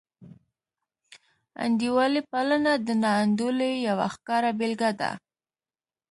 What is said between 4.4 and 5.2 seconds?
بېلګه ده.